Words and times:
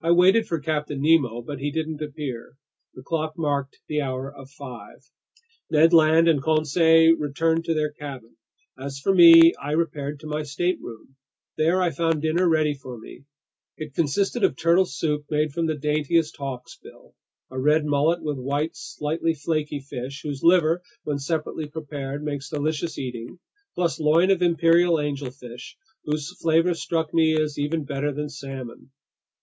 I 0.00 0.12
waited 0.12 0.46
for 0.46 0.58
Captain 0.60 1.02
Nemo. 1.02 1.42
But 1.42 1.58
he 1.58 1.70
didn't 1.70 2.00
appear. 2.00 2.56
The 2.94 3.02
clock 3.02 3.34
marked 3.36 3.80
the 3.86 4.00
hour 4.00 4.34
of 4.34 4.48
five. 4.48 5.10
Ned 5.70 5.92
Land 5.92 6.26
and 6.26 6.42
Conseil 6.42 7.14
returned 7.18 7.66
to 7.66 7.74
their 7.74 7.90
cabin. 7.92 8.34
As 8.78 8.98
for 8.98 9.14
me, 9.14 9.52
I 9.62 9.72
repaired 9.72 10.20
to 10.20 10.26
my 10.26 10.42
stateroom. 10.42 11.16
There 11.58 11.82
I 11.82 11.90
found 11.90 12.22
dinner 12.22 12.48
ready 12.48 12.72
for 12.72 12.96
me. 12.96 13.26
It 13.76 13.92
consisted 13.94 14.42
of 14.42 14.56
turtle 14.56 14.86
soup 14.86 15.26
made 15.28 15.52
from 15.52 15.66
the 15.66 15.76
daintiest 15.76 16.34
hawksbill, 16.38 17.12
a 17.50 17.60
red 17.60 17.84
mullet 17.84 18.22
with 18.22 18.38
white, 18.38 18.74
slightly 18.74 19.34
flaky 19.34 19.80
flesh, 19.80 20.22
whose 20.22 20.42
liver, 20.42 20.80
when 21.04 21.18
separately 21.18 21.68
prepared, 21.68 22.24
makes 22.24 22.48
delicious 22.48 22.96
eating, 22.98 23.38
plus 23.74 24.00
loin 24.00 24.30
of 24.30 24.40
imperial 24.40 24.94
angelfish, 24.94 25.76
whose 26.06 26.34
flavor 26.40 26.72
struck 26.72 27.12
me 27.12 27.36
as 27.38 27.58
even 27.58 27.84
better 27.84 28.12
than 28.14 28.30
salmon. 28.30 28.90